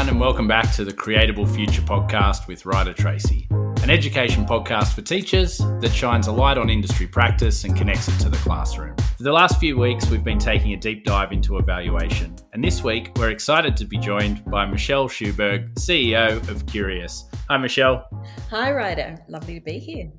[0.00, 4.94] everyone, and welcome back to the Creatable Future podcast with Ryder Tracy, an education podcast
[4.94, 8.96] for teachers that shines a light on industry practice and connects it to the classroom.
[9.18, 12.82] For the last few weeks, we've been taking a deep dive into evaluation, and this
[12.82, 17.26] week we're excited to be joined by Michelle Schuberg, CEO of Curious.
[17.50, 18.08] Hi, Michelle.
[18.48, 19.18] Hi, Ryder.
[19.28, 20.10] Lovely to be here.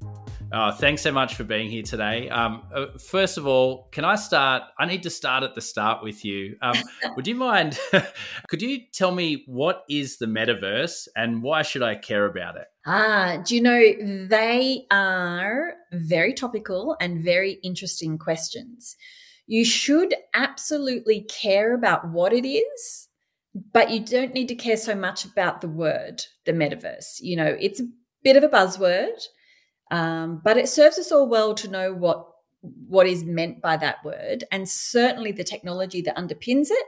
[0.53, 2.27] Oh, thanks so much for being here today.
[2.27, 4.63] Um, uh, first of all, can I start?
[4.77, 6.57] I need to start at the start with you.
[6.61, 6.75] Um,
[7.15, 7.79] would you mind?
[8.49, 12.65] could you tell me what is the metaverse and why should I care about it?
[12.85, 13.81] Ah, do you know
[14.27, 18.97] they are very topical and very interesting questions.
[19.47, 23.07] You should absolutely care about what it is,
[23.71, 27.21] but you don't need to care so much about the word, the metaverse.
[27.21, 27.87] You know, it's a
[28.21, 29.27] bit of a buzzword
[29.91, 32.27] um, but it serves us all well to know what
[32.87, 36.85] what is meant by that word, and certainly the technology that underpins it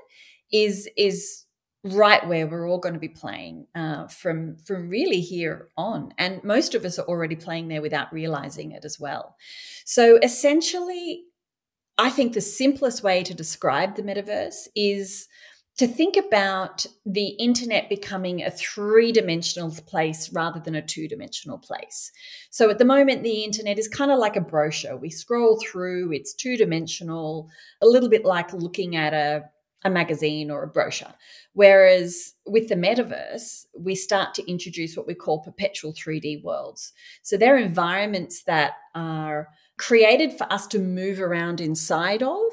[0.52, 1.45] is is
[1.83, 6.13] right where we're all going to be playing uh, from from really here on.
[6.17, 9.35] And most of us are already playing there without realizing it as well.
[9.85, 11.25] So essentially
[11.97, 15.28] i think the simplest way to describe the metaverse is
[15.77, 21.57] to think about the internet becoming a three dimensional place rather than a two dimensional
[21.57, 22.11] place.
[22.52, 24.97] So at the moment, the internet is kind of like a brochure.
[24.97, 27.49] We scroll through, it's two dimensional,
[27.81, 29.45] a little bit like looking at a,
[29.83, 31.13] a magazine or a brochure.
[31.53, 36.94] Whereas with the metaverse, we start to introduce what we call perpetual 3D worlds.
[37.23, 39.49] So they're environments that are
[39.88, 42.52] created for us to move around inside of.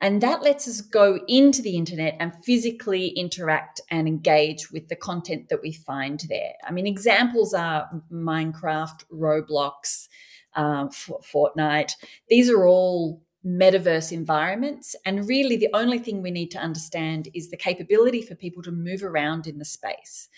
[0.00, 4.94] And that lets us go into the internet and physically interact and engage with the
[4.94, 6.52] content that we find there.
[6.64, 10.06] I mean, examples are Minecraft, Roblox,
[10.54, 11.92] um, Fortnite.
[12.28, 14.94] These are all metaverse environments.
[15.04, 18.70] And really, the only thing we need to understand is the capability for people to
[18.70, 20.28] move around in the space.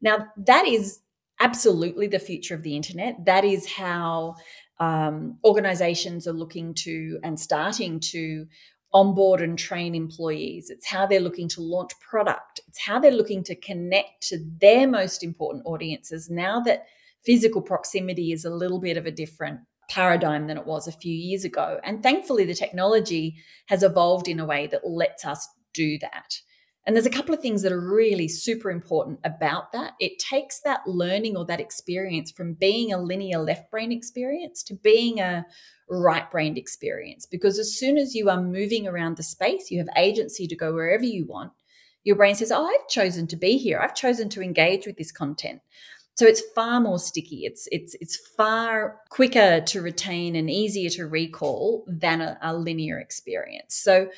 [0.00, 1.00] Now, that is
[1.40, 3.24] absolutely the future of the internet.
[3.26, 4.36] That is how
[4.80, 8.46] um, organizations are looking to and starting to
[8.92, 10.70] onboard and train employees.
[10.70, 12.60] It's how they're looking to launch product.
[12.66, 16.86] It's how they're looking to connect to their most important audiences now that
[17.22, 21.14] physical proximity is a little bit of a different paradigm than it was a few
[21.14, 21.78] years ago.
[21.84, 23.36] And thankfully, the technology
[23.66, 26.40] has evolved in a way that lets us do that.
[26.86, 29.92] And there's a couple of things that are really super important about that.
[30.00, 34.74] It takes that learning or that experience from being a linear left brain experience to
[34.74, 35.44] being a
[35.90, 37.26] right brained experience.
[37.26, 40.72] Because as soon as you are moving around the space, you have agency to go
[40.72, 41.52] wherever you want.
[42.02, 43.78] Your brain says, Oh, I've chosen to be here.
[43.78, 45.60] I've chosen to engage with this content.
[46.16, 47.44] So it's far more sticky.
[47.44, 52.98] It's it's it's far quicker to retain and easier to recall than a, a linear
[52.98, 53.74] experience.
[53.74, 54.08] So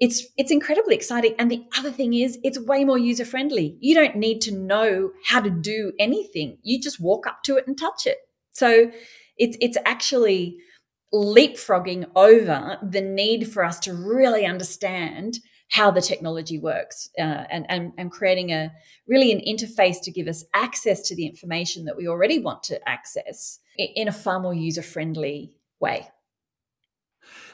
[0.00, 1.34] it's it's incredibly exciting.
[1.38, 5.10] And the other thing is it's way more user friendly you don't need to know
[5.26, 6.58] how to do anything.
[6.62, 8.18] You just walk up to it and touch it.
[8.52, 8.90] So
[9.36, 10.56] it's it's actually
[11.12, 15.38] leapfrogging over the need for us to really understand
[15.70, 18.70] how the technology works uh, and, and, and creating a
[19.08, 22.88] really an interface to give us access to the information that we already want to
[22.88, 26.08] access in a far more user friendly way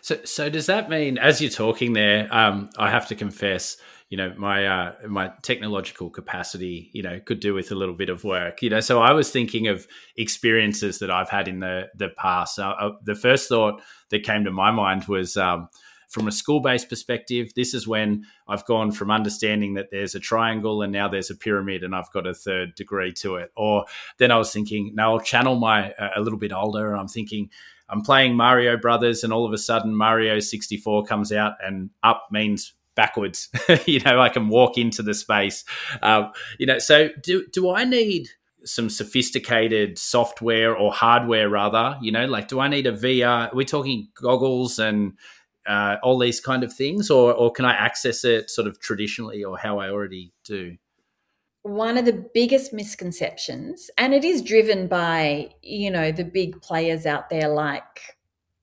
[0.02, 3.76] so, so does that mean, as you're talking there, um, I have to confess,
[4.08, 8.08] you know, my uh, my technological capacity, you know, could do with a little bit
[8.08, 8.80] of work, you know.
[8.80, 12.58] So I was thinking of experiences that I've had in the the past.
[12.58, 15.36] Uh, uh, the first thought that came to my mind was.
[15.36, 15.68] Um,
[16.08, 20.18] from a school based perspective, this is when I've gone from understanding that there's a
[20.18, 23.52] triangle and now there's a pyramid and I've got a third degree to it.
[23.56, 23.84] Or
[24.18, 27.06] then I was thinking, now I'll channel my uh, a little bit older and I'm
[27.06, 27.50] thinking,
[27.90, 32.28] I'm playing Mario Brothers, and all of a sudden Mario 64 comes out, and up
[32.30, 33.48] means backwards.
[33.86, 35.64] you know, I can walk into the space.
[36.02, 38.28] Um, you know, so do do I need
[38.64, 41.98] some sophisticated software or hardware rather?
[42.02, 43.52] You know, like do I need a VR?
[43.52, 45.14] Are we talking goggles and
[45.66, 49.44] uh, all these kind of things, or or can I access it sort of traditionally
[49.44, 50.76] or how I already do?
[51.62, 57.04] One of the biggest misconceptions, and it is driven by, you know, the big players
[57.06, 58.16] out there like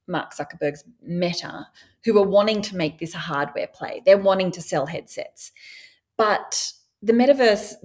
[0.07, 1.67] Mark Zuckerberg's Meta,
[2.03, 4.01] who are wanting to make this a hardware play.
[4.05, 5.51] They're wanting to sell headsets.
[6.17, 6.71] But
[7.03, 7.75] the metaverse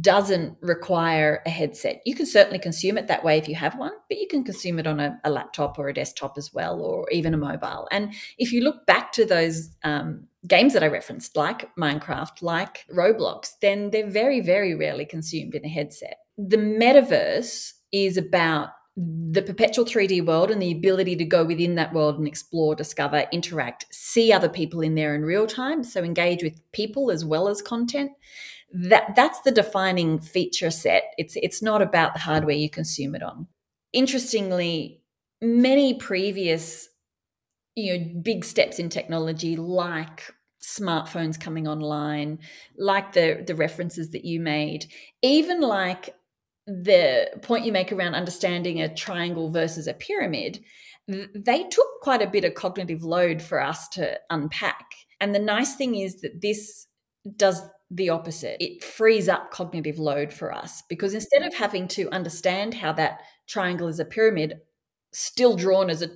[0.00, 2.02] doesn't require a headset.
[2.04, 4.78] You can certainly consume it that way if you have one, but you can consume
[4.78, 7.88] it on a, a laptop or a desktop as well, or even a mobile.
[7.90, 12.84] And if you look back to those um, games that I referenced, like Minecraft, like
[12.94, 16.18] Roblox, then they're very, very rarely consumed in a headset.
[16.36, 21.94] The metaverse is about the perpetual 3D world and the ability to go within that
[21.94, 25.84] world and explore, discover, interact, see other people in there in real time.
[25.84, 28.10] So engage with people as well as content.
[28.72, 31.14] That that's the defining feature set.
[31.16, 33.46] It's it's not about the hardware you consume it on.
[33.92, 35.00] Interestingly,
[35.40, 36.88] many previous
[37.76, 42.38] you know big steps in technology like smartphones coming online
[42.76, 44.86] like the the references that you made
[45.22, 46.14] even like
[46.66, 50.58] the point you make around understanding a triangle versus a pyramid
[51.06, 54.84] they took quite a bit of cognitive load for us to unpack
[55.20, 56.88] and the nice thing is that this
[57.36, 58.62] does the opposite.
[58.62, 63.20] It frees up cognitive load for us because instead of having to understand how that
[63.46, 64.60] triangle is a pyramid
[65.12, 66.10] still drawn as a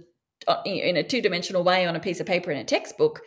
[0.49, 3.21] uh, in a two-dimensional way on a piece of paper in a textbook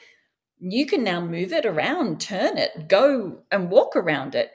[0.59, 4.51] you can now move it around turn it go and walk around it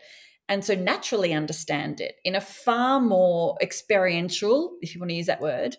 [0.46, 5.26] and so naturally understand it in a far more experiential if you want to use
[5.26, 5.74] that word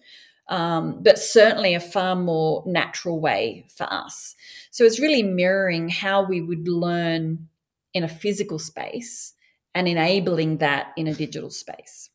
[0.51, 4.35] um, but certainly a far more natural way for us.
[4.69, 7.47] So it's really mirroring how we would learn
[7.93, 9.33] in a physical space
[9.73, 12.09] and enabling that in a digital space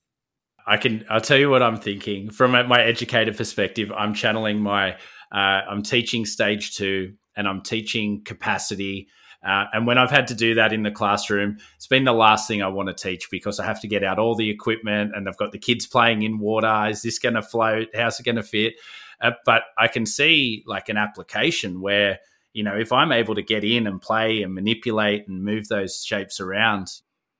[0.67, 1.05] I can.
[1.09, 3.93] I'll tell you what I'm thinking from my educator perspective.
[3.97, 4.97] I'm channeling my.
[5.33, 9.09] Uh, I'm teaching stage two, and I'm teaching capacity.
[9.47, 12.49] Uh, and when I've had to do that in the classroom, it's been the last
[12.49, 15.29] thing I want to teach because I have to get out all the equipment, and
[15.29, 16.89] I've got the kids playing in water.
[16.89, 17.89] Is this going to float?
[17.95, 18.75] How's it going to fit?
[19.21, 22.19] Uh, but I can see like an application where
[22.57, 26.03] you know if I'm able to get in and play and manipulate and move those
[26.03, 26.89] shapes around,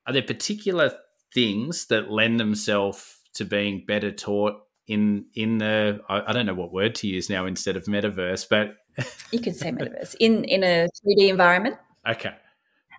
[0.07, 0.93] are there particular
[1.33, 4.55] things that lend themselves to being better taught
[4.87, 8.47] in in the I, I, don't know what word to use now instead of metaverse,
[8.49, 8.77] but
[9.33, 11.77] you could say metaverse in in a 3D environment.
[12.07, 12.35] Okay.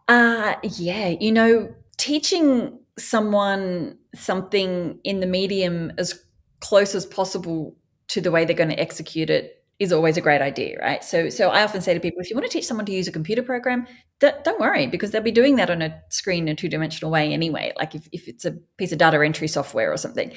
[0.08, 6.20] Uh yeah, you know, teaching someone something in the medium as
[6.62, 7.76] close as possible
[8.08, 11.04] to the way they're going to execute it is always a great idea, right?
[11.04, 13.08] So, so I often say to people, if you want to teach someone to use
[13.08, 13.86] a computer program,
[14.20, 17.12] that, don't worry because they'll be doing that on a screen in a two dimensional
[17.12, 17.72] way anyway.
[17.78, 20.34] Like if, if it's a piece of data entry software or something.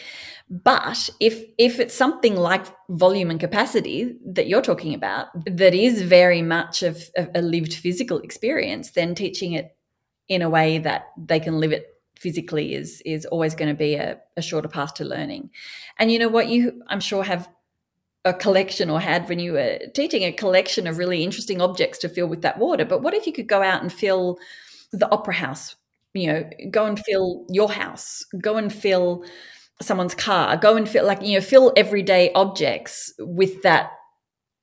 [0.50, 6.02] But if if it's something like volume and capacity that you're talking about, that is
[6.02, 9.74] very much of a lived physical experience, then teaching it
[10.28, 11.86] in a way that they can live it
[12.18, 15.48] physically is is always going to be a, a shorter path to learning.
[15.98, 17.48] And you know what, you I'm sure have
[18.24, 22.08] a collection or had when you were teaching a collection of really interesting objects to
[22.08, 22.84] fill with that water.
[22.84, 24.38] But what if you could go out and fill
[24.92, 25.76] the opera house?
[26.12, 29.24] You know, go and fill your house, go and fill
[29.80, 33.92] someone's car, go and fill like, you know, fill everyday objects with that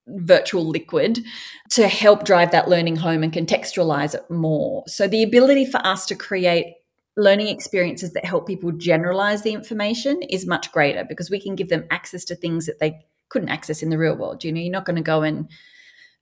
[0.07, 1.23] virtual liquid
[1.71, 4.83] to help drive that learning home and contextualize it more.
[4.87, 6.75] So the ability for us to create
[7.17, 11.69] learning experiences that help people generalize the information is much greater because we can give
[11.69, 14.43] them access to things that they couldn't access in the real world.
[14.43, 15.49] You know, you're not going to go and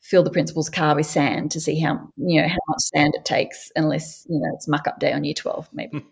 [0.05, 3.25] fill the principal's car with sand to see how you know how much sand it
[3.25, 6.05] takes unless you know it's muck up day on year 12 maybe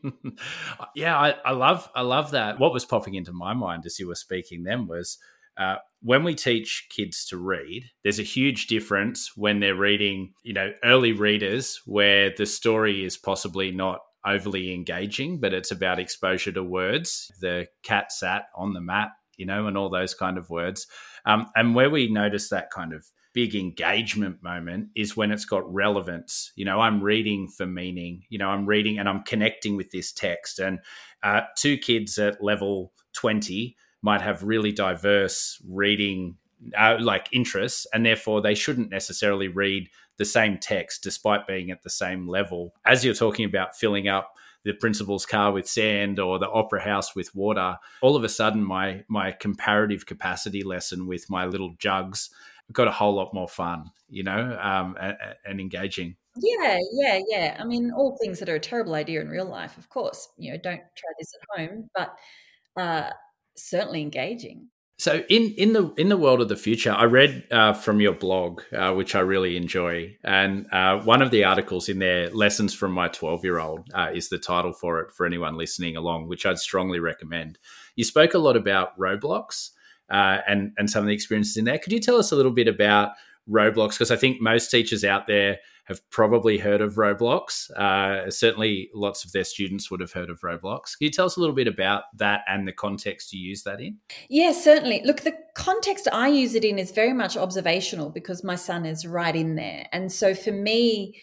[0.95, 4.07] yeah I, I, love i love that what was popping into my mind as you
[4.07, 5.19] were speaking then was
[5.55, 10.53] uh, when we teach kids to read there's a huge difference when they're reading you
[10.53, 16.51] know early readers where the story is possibly not overly engaging but it's about exposure
[16.51, 20.49] to words the cat sat on the mat you know, and all those kind of
[20.49, 20.87] words.
[21.25, 25.71] Um, and where we notice that kind of big engagement moment is when it's got
[25.73, 26.51] relevance.
[26.55, 28.23] You know, I'm reading for meaning.
[28.29, 30.59] You know, I'm reading and I'm connecting with this text.
[30.59, 30.79] And
[31.23, 36.37] uh, two kids at level 20 might have really diverse reading
[36.77, 41.83] uh, like interests, and therefore they shouldn't necessarily read the same text despite being at
[41.83, 42.73] the same level.
[42.85, 47.15] As you're talking about filling up the principal's car with sand or the opera house
[47.15, 52.29] with water, all of a sudden my my comparative capacity lesson with my little jugs
[52.71, 56.15] got a whole lot more fun, you know, um, and, and engaging.
[56.37, 57.57] Yeah, yeah, yeah.
[57.59, 60.27] I mean, all things that are a terrible idea in real life, of course.
[60.37, 62.15] You know, don't try this at home, but
[62.75, 63.11] uh,
[63.55, 64.69] certainly engaging.
[64.97, 68.13] So in in the in the world of the future, I read uh, from your
[68.13, 72.73] blog, uh, which I really enjoy, and uh, one of the articles in there, "Lessons
[72.73, 76.27] from My Twelve Year Old," uh, is the title for it for anyone listening along,
[76.27, 77.57] which I'd strongly recommend.
[77.95, 79.71] You spoke a lot about Roblox
[80.11, 81.79] uh, and and some of the experiences in there.
[81.79, 83.13] Could you tell us a little bit about
[83.49, 83.91] Roblox?
[83.93, 87.69] Because I think most teachers out there have probably heard of Roblox.
[87.71, 90.97] Uh, certainly, lots of their students would have heard of Roblox.
[90.97, 93.81] Can you tell us a little bit about that and the context you use that
[93.81, 93.97] in?
[94.29, 95.01] Yeah, certainly.
[95.03, 99.05] Look, the context I use it in is very much observational because my son is
[99.05, 99.87] right in there.
[99.91, 101.21] And so for me,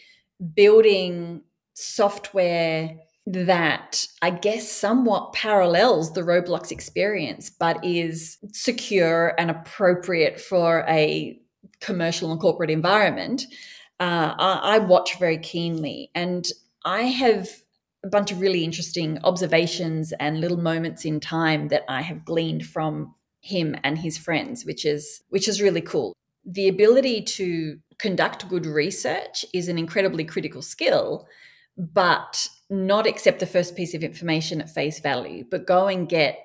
[0.55, 1.41] building
[1.73, 10.85] software that I guess somewhat parallels the Roblox experience, but is secure and appropriate for
[10.87, 11.39] a
[11.79, 13.45] commercial and corporate environment
[14.01, 16.09] uh, I, I watch very keenly.
[16.15, 16.47] And
[16.83, 17.47] I have
[18.03, 22.65] a bunch of really interesting observations and little moments in time that I have gleaned
[22.65, 26.13] from him and his friends, which is which is really cool.
[26.43, 31.27] The ability to conduct good research is an incredibly critical skill,
[31.77, 36.39] but not accept the first piece of information at face value, but go and get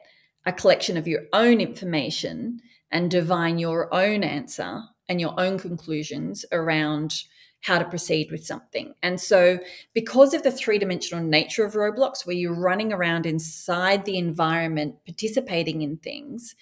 [0.45, 2.61] a collection of your own information
[2.91, 7.23] and divine your own answer and your own conclusions around
[7.63, 8.95] how to proceed with something.
[9.03, 9.59] And so,
[9.95, 14.97] because of the three dimensional nature of Roblox, where you're running around inside the environment,
[15.05, 16.55] participating in things,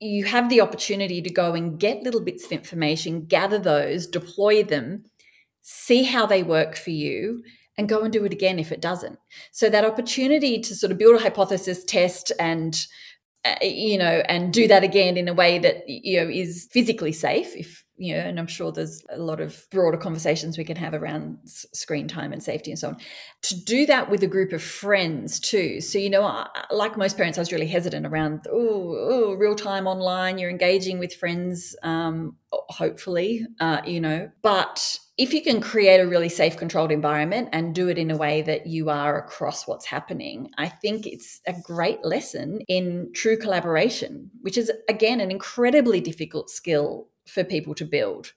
[0.00, 4.62] you have the opportunity to go and get little bits of information, gather those, deploy
[4.62, 5.04] them,
[5.60, 7.42] see how they work for you,
[7.76, 9.18] and go and do it again if it doesn't.
[9.52, 12.74] So, that opportunity to sort of build a hypothesis, test, and
[13.44, 17.12] uh, you know, and do that again in a way that you know is physically
[17.12, 20.76] safe, if you know, and I'm sure there's a lot of broader conversations we can
[20.76, 22.96] have around screen time and safety and so on.
[23.42, 25.82] To do that with a group of friends too.
[25.82, 30.38] So, you know, like most parents, I was really hesitant around, oh, real time online,
[30.38, 36.08] you're engaging with friends, um, hopefully, uh, you know, but if you can create a
[36.08, 39.84] really safe, controlled environment and do it in a way that you are across what's
[39.84, 46.00] happening, I think it's a great lesson in true collaboration, which is, again, an incredibly
[46.00, 48.32] difficult skill for people to build.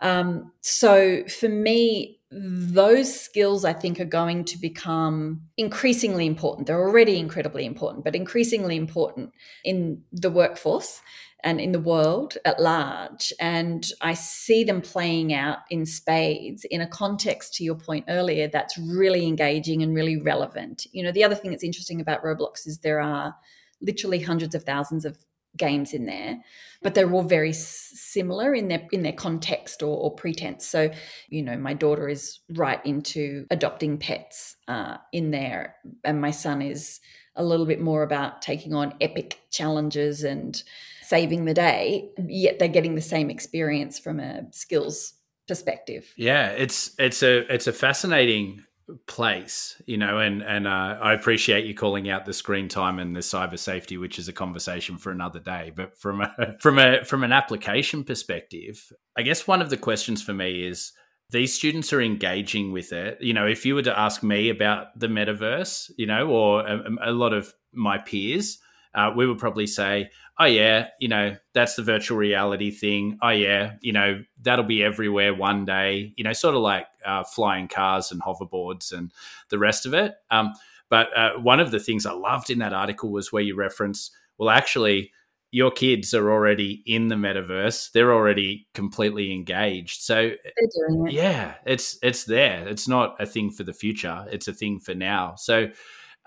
[0.00, 6.66] Um, so for me, those skills I think are going to become increasingly important.
[6.66, 9.32] They're already incredibly important, but increasingly important
[9.64, 11.00] in the workforce
[11.42, 13.32] and in the world at large.
[13.40, 18.46] And I see them playing out in spades in a context, to your point earlier,
[18.46, 20.86] that's really engaging and really relevant.
[20.92, 23.34] You know, the other thing that's interesting about Roblox is there are
[23.80, 25.18] literally hundreds of thousands of
[25.56, 26.40] games in there
[26.82, 30.90] but they're all very similar in their in their context or, or pretense so
[31.28, 36.62] you know my daughter is right into adopting pets uh, in there and my son
[36.62, 37.00] is
[37.36, 40.62] a little bit more about taking on epic challenges and
[41.02, 45.14] saving the day, yet they're getting the same experience from a skills
[45.48, 46.12] perspective.
[46.16, 48.62] Yeah, it's it's a it's a fascinating
[49.06, 53.14] place, you know, and and uh, I appreciate you calling out the screen time and
[53.14, 55.72] the cyber safety, which is a conversation for another day.
[55.74, 60.22] But from a from a from an application perspective, I guess one of the questions
[60.22, 60.92] for me is
[61.30, 63.18] these students are engaging with it.
[63.20, 66.80] You know, if you were to ask me about the metaverse, you know, or a,
[67.02, 68.58] a lot of my peers,
[68.94, 73.18] uh, we would probably say, oh, yeah, you know, that's the virtual reality thing.
[73.22, 77.24] Oh, yeah, you know, that'll be everywhere one day, you know, sort of like uh,
[77.24, 79.12] flying cars and hoverboards and
[79.50, 80.14] the rest of it.
[80.30, 80.54] Um,
[80.88, 84.10] but uh, one of the things I loved in that article was where you reference,
[84.38, 85.12] well, actually,
[85.52, 91.12] your kids are already in the metaverse they're already completely engaged so it.
[91.12, 94.94] yeah it's it's there it's not a thing for the future it's a thing for
[94.94, 95.68] now so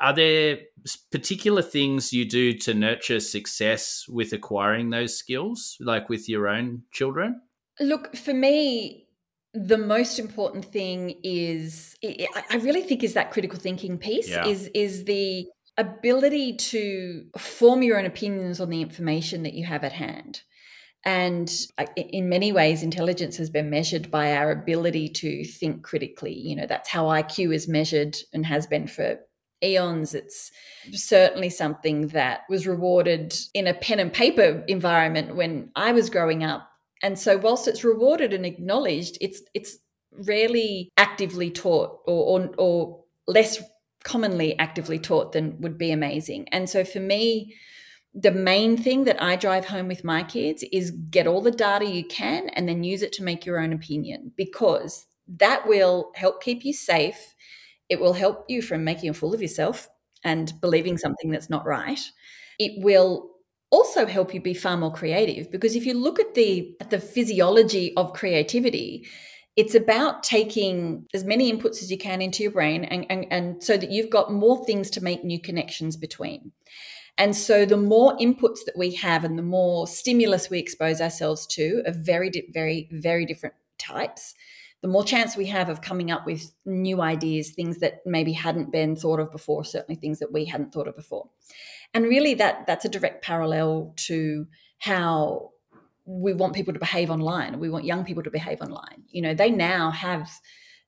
[0.04, 0.60] are there
[1.12, 6.84] particular things you do to nurture success with acquiring those skills, like with your own
[6.92, 7.42] children?
[7.80, 9.08] Look, for me,
[9.54, 14.46] the most important thing is I really think is that critical thinking piece yeah.
[14.46, 19.86] is is the ability to form your own opinions on the information that you have
[19.86, 20.42] at hand.
[21.06, 21.52] And
[21.96, 26.34] in many ways, intelligence has been measured by our ability to think critically.
[26.34, 29.20] You know, that's how IQ is measured and has been for
[29.64, 30.14] eons.
[30.14, 30.52] It's
[30.92, 36.44] certainly something that was rewarded in a pen and paper environment when I was growing
[36.44, 36.70] up.
[37.02, 39.78] And so, whilst it's rewarded and acknowledged, it's it's
[40.12, 43.62] rarely actively taught or, or, or less
[44.04, 46.48] commonly actively taught than would be amazing.
[46.50, 47.56] And so, for me,
[48.14, 51.86] the main thing that I drive home with my kids is get all the data
[51.86, 56.44] you can and then use it to make your own opinion because that will help
[56.44, 57.34] keep you safe
[57.90, 59.90] it will help you from making a fool of yourself
[60.24, 62.00] and believing something that's not right.
[62.60, 63.32] It will
[63.70, 67.00] also help you be far more creative because if you look at the at the
[67.00, 69.08] physiology of creativity,
[69.56, 73.64] it's about taking as many inputs as you can into your brain and, and, and
[73.64, 76.52] so that you've got more things to make new connections between.
[77.18, 81.46] And so the more inputs that we have and the more stimulus we expose ourselves
[81.48, 84.34] to of very, very, very different types,
[84.84, 88.70] the more chance we have of coming up with new ideas, things that maybe hadn't
[88.70, 91.30] been thought of before, certainly things that we hadn't thought of before.
[91.94, 94.46] And really that that's a direct parallel to
[94.80, 95.52] how
[96.06, 97.60] we want people to behave online.
[97.62, 99.04] We want young people to behave online.
[99.08, 100.30] You know, they now have,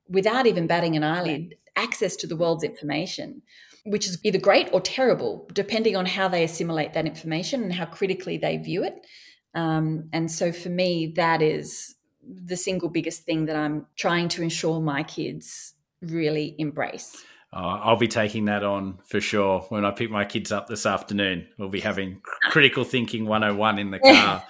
[0.09, 3.43] without even batting an eyelid, access to the world's information,
[3.85, 7.85] which is either great or terrible, depending on how they assimilate that information and how
[7.85, 9.05] critically they view it.
[9.53, 11.94] Um, and so for me, that is
[12.27, 17.23] the single biggest thing that I'm trying to ensure my kids really embrace.
[17.53, 20.85] Uh, I'll be taking that on for sure when I pick my kids up this
[20.85, 21.47] afternoon.
[21.57, 24.43] We'll be having critical thinking 101 in the car.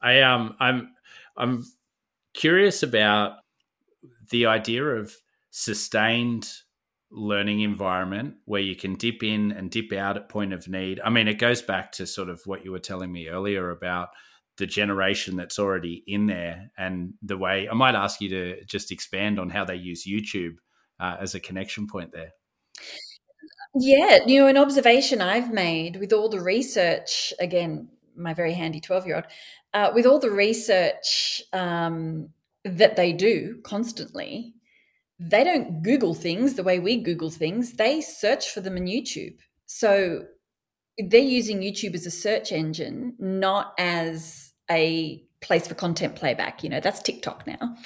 [0.00, 0.90] I um I'm
[1.36, 1.64] I'm
[2.34, 3.38] curious about
[4.30, 5.14] the idea of
[5.50, 6.48] sustained
[7.10, 11.00] learning environment where you can dip in and dip out at point of need.
[11.04, 14.08] I mean, it goes back to sort of what you were telling me earlier about
[14.58, 18.92] the generation that's already in there and the way I might ask you to just
[18.92, 20.56] expand on how they use YouTube
[21.00, 22.32] uh, as a connection point there.
[23.74, 28.80] Yeah, you know, an observation I've made with all the research, again, my very handy
[28.80, 29.24] 12 year old,
[29.72, 32.28] uh, with all the research um,
[32.64, 34.52] that they do constantly,
[35.18, 37.72] they don't Google things the way we Google things.
[37.74, 39.38] They search for them on YouTube.
[39.66, 40.26] So
[40.98, 46.62] they're using YouTube as a search engine, not as a place for content playback.
[46.62, 47.76] You know, that's TikTok now.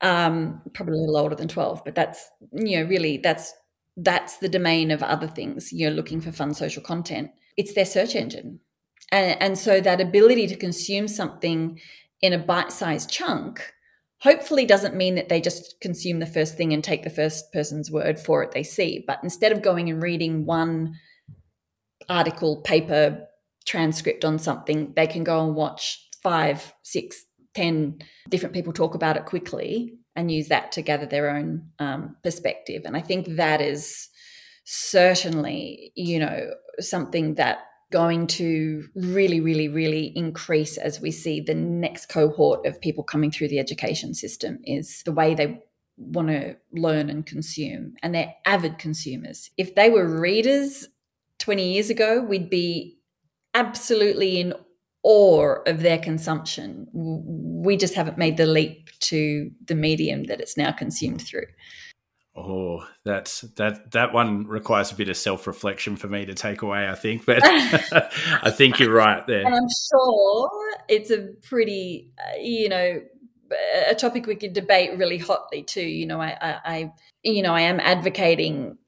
[0.00, 3.52] Um, probably a little older than 12, but that's, you know, really that's
[4.00, 5.72] that's the domain of other things.
[5.72, 7.32] You're looking for fun social content.
[7.56, 8.60] It's their search engine.
[9.10, 11.80] And, and so that ability to consume something
[12.20, 13.72] in a bite-sized chunk
[14.20, 17.90] hopefully doesn't mean that they just consume the first thing and take the first person's
[17.90, 19.04] word for it they see.
[19.06, 20.94] But instead of going and reading one
[22.08, 23.26] article, paper,
[23.66, 27.24] transcript on something, they can go and watch five, six,
[27.54, 27.98] ten
[28.28, 32.82] different people talk about it quickly and use that to gather their own um, perspective.
[32.84, 34.08] And I think that is
[34.64, 36.50] certainly, you know,
[36.80, 37.58] something that
[37.90, 43.30] going to really, really, really increase as we see the next cohort of people coming
[43.30, 45.62] through the education system is the way they
[45.96, 47.94] want to learn and consume.
[48.02, 49.50] And they're avid consumers.
[49.56, 50.86] If they were readers
[51.38, 52.98] 20 years ago, we'd be
[53.54, 54.54] absolutely in
[55.02, 56.88] awe of their consumption.
[56.92, 61.46] We just haven't made the leap to the medium that it's now consumed through.
[62.36, 66.62] Oh, that's that that one requires a bit of self reflection for me to take
[66.62, 66.88] away.
[66.88, 69.44] I think, but I think you're right there.
[69.44, 70.50] And I'm sure
[70.88, 73.00] it's a pretty, uh, you know,
[73.88, 75.82] a topic we could debate really hotly too.
[75.82, 76.92] You know, I, I, I
[77.24, 78.78] you know, I am advocating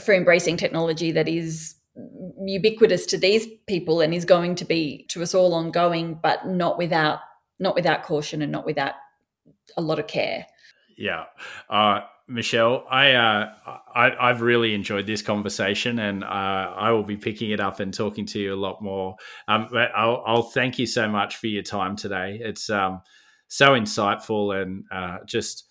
[0.00, 1.74] for embracing technology that is
[2.44, 6.78] ubiquitous to these people and is going to be to us all ongoing, but not
[6.78, 7.20] without
[7.58, 8.94] not without caution and not without
[9.76, 10.46] a lot of care.
[10.96, 11.24] Yeah.
[11.68, 13.52] Uh, Michelle, I, uh,
[13.92, 17.92] I have really enjoyed this conversation, and uh, I will be picking it up and
[17.92, 19.16] talking to you a lot more.
[19.48, 22.38] Um, but I'll, I'll, thank you so much for your time today.
[22.40, 23.02] It's um,
[23.48, 25.69] so insightful and uh, just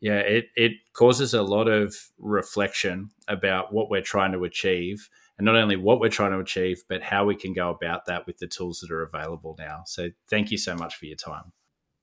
[0.00, 5.08] yeah, it it causes a lot of reflection about what we're trying to achieve,
[5.38, 8.26] and not only what we're trying to achieve, but how we can go about that
[8.26, 9.82] with the tools that are available now.
[9.86, 11.52] So, thank you so much for your time.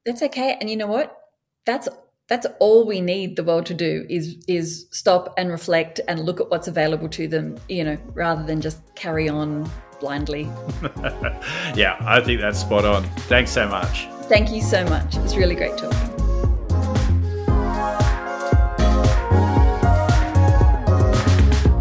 [0.05, 1.17] That's okay, and you know what?
[1.65, 1.89] That's
[2.27, 6.39] that's all we need the world to do is is stop and reflect and look
[6.39, 10.43] at what's available to them you know rather than just carry on blindly
[11.75, 15.37] yeah i think that's spot on thanks so much thank you so much it was
[15.37, 16.16] really great talking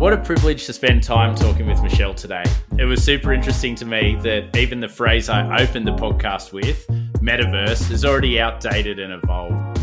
[0.07, 2.45] What a privilege to spend time talking with Michelle today.
[2.79, 6.87] It was super interesting to me that even the phrase I opened the podcast with,
[7.15, 9.77] metaverse, is already outdated and evolved.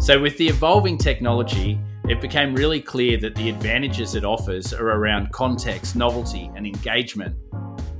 [0.00, 4.90] So, with the evolving technology, it became really clear that the advantages it offers are
[4.90, 7.34] around context, novelty, and engagement.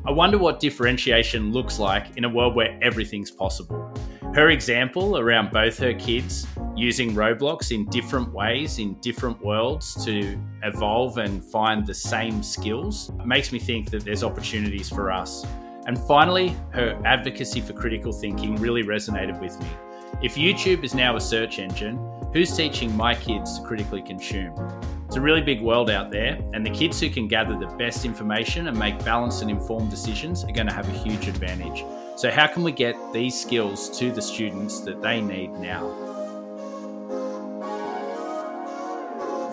[0.06, 3.92] I wonder what differentiation looks like in a world where everything's possible.
[4.32, 10.38] Her example around both her kids using Roblox in different ways in different worlds to
[10.62, 15.46] evolve and find the same skills makes me think that there's opportunities for us.
[15.86, 19.68] And finally, her advocacy for critical thinking really resonated with me.
[20.22, 21.98] If YouTube is now a search engine,
[22.32, 24.54] who's teaching my kids to critically consume?
[25.06, 28.04] It's a really big world out there, and the kids who can gather the best
[28.04, 31.84] information and make balanced and informed decisions are going to have a huge advantage.
[32.16, 36.13] So, how can we get these skills to the students that they need now?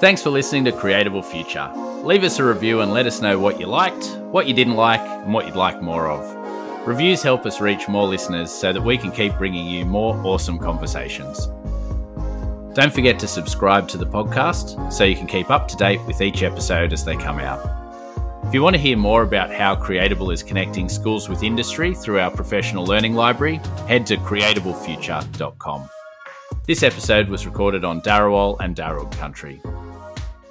[0.01, 1.71] Thanks for listening to Creatable Future.
[2.03, 4.99] Leave us a review and let us know what you liked, what you didn't like,
[4.99, 6.87] and what you'd like more of.
[6.87, 10.57] Reviews help us reach more listeners so that we can keep bringing you more awesome
[10.57, 11.45] conversations.
[12.73, 16.19] Don't forget to subscribe to the podcast so you can keep up to date with
[16.19, 17.63] each episode as they come out.
[18.47, 22.21] If you want to hear more about how Creatable is connecting schools with industry through
[22.21, 25.89] our professional learning library, head to creatablefuture.com.
[26.65, 29.61] This episode was recorded on Darawal and Darug country.